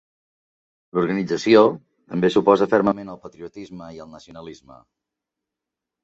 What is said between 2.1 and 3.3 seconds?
també s'oposa fermament al